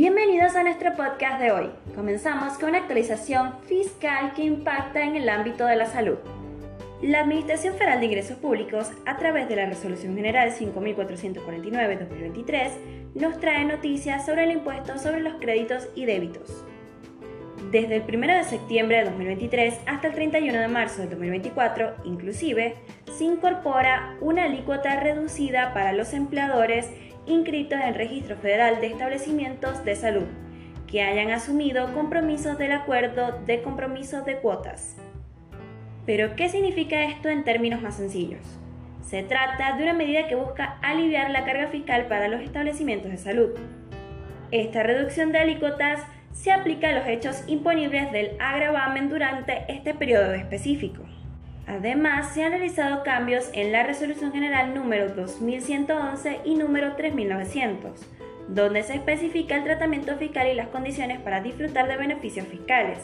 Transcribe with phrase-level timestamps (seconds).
[0.00, 1.68] Bienvenidos a nuestro podcast de hoy.
[1.94, 6.16] Comenzamos con una actualización fiscal que impacta en el ámbito de la salud.
[7.02, 12.70] La Administración Federal de Ingresos Públicos, a través de la Resolución General 5449-2023,
[13.14, 16.64] nos trae noticias sobre el impuesto sobre los créditos y débitos.
[17.70, 22.76] Desde el 1 de septiembre de 2023 hasta el 31 de marzo de 2024, inclusive,
[23.18, 26.88] se incorpora una alícuota reducida para los empleadores
[27.26, 30.26] inscritos en el Registro Federal de Establecimientos de Salud,
[30.86, 34.96] que hayan asumido compromisos del acuerdo de compromisos de cuotas.
[36.06, 38.40] Pero, ¿qué significa esto en términos más sencillos?
[39.02, 43.16] Se trata de una medida que busca aliviar la carga fiscal para los establecimientos de
[43.16, 43.50] salud.
[44.50, 46.00] Esta reducción de alícuotas
[46.32, 51.02] se aplica a los hechos imponibles del agravamen durante este periodo específico.
[51.70, 57.92] Además, se han realizado cambios en la Resolución General número 2111 y número 3900,
[58.48, 62.98] donde se especifica el tratamiento fiscal y las condiciones para disfrutar de beneficios fiscales,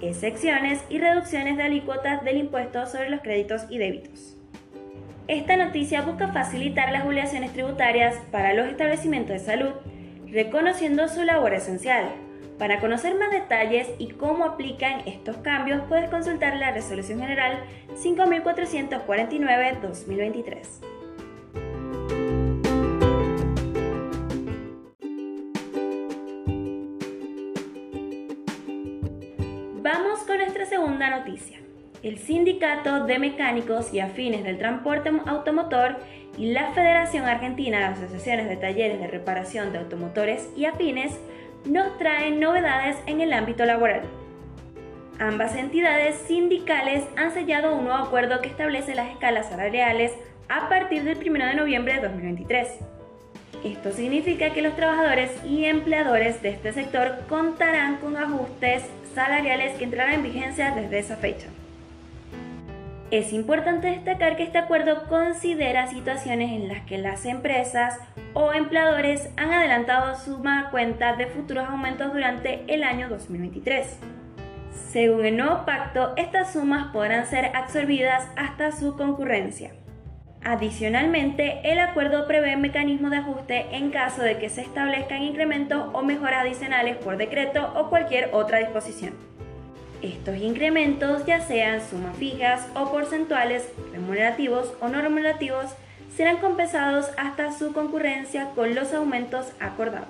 [0.00, 4.36] excepciones y reducciones de alícuotas del impuesto sobre los créditos y débitos.
[5.26, 9.72] Esta noticia busca facilitar las obligaciones tributarias para los establecimientos de salud,
[10.30, 12.12] reconociendo su labor esencial,
[12.58, 17.62] para conocer más detalles y cómo aplican estos cambios, puedes consultar la Resolución General
[17.94, 20.66] 5449-2023.
[29.80, 31.60] Vamos con nuestra segunda noticia.
[32.02, 35.96] El Sindicato de Mecánicos y Afines del Transporte Automotor
[36.36, 41.18] y la Federación Argentina de Asociaciones de Talleres de Reparación de Automotores y Afines
[41.64, 44.02] nos traen novedades en el ámbito laboral.
[45.18, 50.12] Ambas entidades sindicales han sellado un nuevo acuerdo que establece las escalas salariales
[50.48, 52.68] a partir del 1 de noviembre de 2023.
[53.64, 58.84] Esto significa que los trabajadores y empleadores de este sector contarán con ajustes
[59.14, 61.48] salariales que entrarán en vigencia desde esa fecha.
[63.10, 67.98] Es importante destacar que este acuerdo considera situaciones en las que las empresas
[68.34, 73.98] o empleadores han adelantado suma cuenta de futuros aumentos durante el año 2023.
[74.90, 79.72] Según el nuevo pacto, estas sumas podrán ser absorbidas hasta su concurrencia.
[80.44, 86.02] Adicionalmente, el acuerdo prevé mecanismos de ajuste en caso de que se establezcan incrementos o
[86.02, 89.27] mejoras adicionales por decreto o cualquier otra disposición.
[90.02, 95.74] Estos incrementos, ya sean sumas fijas o porcentuales, remunerativos o no remunerativos,
[96.16, 100.08] serán compensados hasta su concurrencia con los aumentos acordados.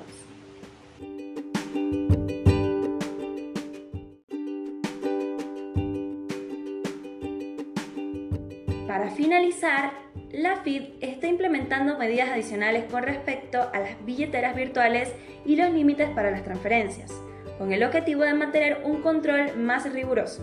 [8.87, 9.93] Para finalizar,
[10.32, 15.15] la FID está implementando medidas adicionales con respecto a las billeteras virtuales
[15.47, 17.10] y los límites para las transferencias
[17.59, 20.43] con el objetivo de mantener un control más riguroso.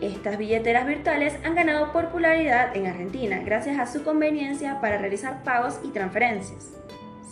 [0.00, 5.78] Estas billeteras virtuales han ganado popularidad en Argentina gracias a su conveniencia para realizar pagos
[5.84, 6.72] y transferencias.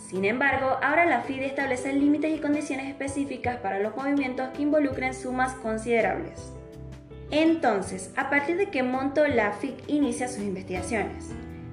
[0.07, 5.13] Sin embargo, ahora la FIDE establece límites y condiciones específicas para los movimientos que involucren
[5.13, 6.53] sumas considerables.
[7.31, 11.31] Entonces, ¿a partir de qué monto la FIC inicia sus investigaciones?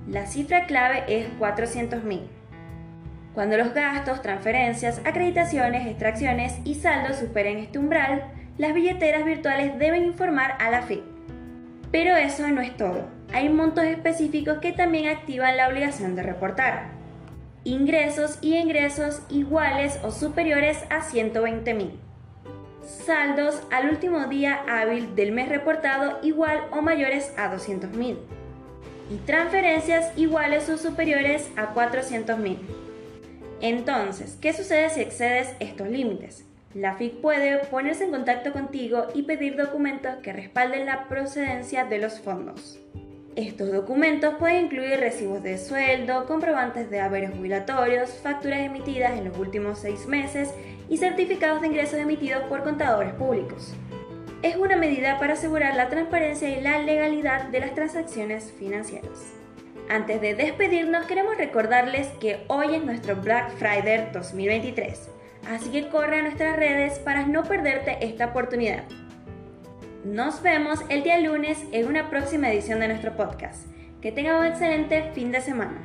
[0.09, 2.39] La cifra clave es 400.000.
[3.34, 8.24] Cuando los gastos, transferencias, acreditaciones, extracciones y saldos superen este umbral,
[8.58, 11.04] las billeteras virtuales deben informar a la FIP.
[11.92, 13.08] Pero eso no es todo.
[13.32, 16.91] Hay montos específicos que también activan la obligación de reportar.
[17.62, 21.92] Ingresos y ingresos iguales o superiores a 120.000.
[22.82, 28.18] Saldos al último día hábil del mes reportado igual o mayores a 200.000.
[29.10, 32.56] Y transferencias iguales o superiores a 400.000.
[33.60, 36.44] Entonces, ¿qué sucede si excedes estos límites?
[36.75, 41.98] La FIC puede ponerse en contacto contigo y pedir documentos que respalden la procedencia de
[41.98, 42.78] los fondos.
[43.37, 49.36] Estos documentos pueden incluir recibos de sueldo, comprobantes de haberes jubilatorios, facturas emitidas en los
[49.39, 50.51] últimos seis meses
[50.89, 53.74] y certificados de ingresos emitidos por contadores públicos.
[54.42, 59.40] Es una medida para asegurar la transparencia y la legalidad de las transacciones financieras.
[59.91, 65.10] Antes de despedirnos, queremos recordarles que hoy es nuestro Black Friday 2023,
[65.51, 68.84] así que corre a nuestras redes para no perderte esta oportunidad.
[70.04, 73.66] Nos vemos el día lunes en una próxima edición de nuestro podcast.
[74.01, 75.83] Que tengan un excelente fin de semana.